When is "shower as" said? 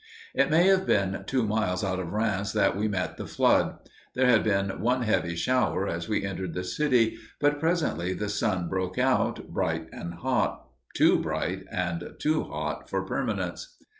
5.35-6.09